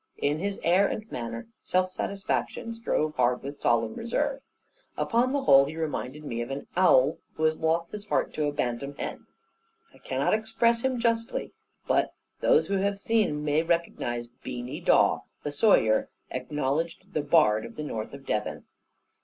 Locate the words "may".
13.45-13.61